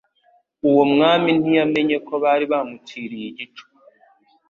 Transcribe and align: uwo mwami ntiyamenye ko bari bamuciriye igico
uwo 0.69 0.83
mwami 0.91 1.29
ntiyamenye 1.39 1.97
ko 2.07 2.13
bari 2.23 2.45
bamuciriye 2.51 3.25
igico 3.31 3.65